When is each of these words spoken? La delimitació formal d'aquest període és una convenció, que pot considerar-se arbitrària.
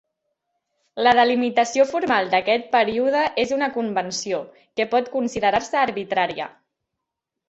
La 1.07 1.11
delimitació 1.17 1.83
formal 1.91 2.31
d'aquest 2.31 2.65
període 2.75 3.21
és 3.43 3.53
una 3.57 3.67
convenció, 3.75 4.39
que 4.81 4.87
pot 4.95 5.13
considerar-se 5.17 5.79
arbitrària. 5.83 6.49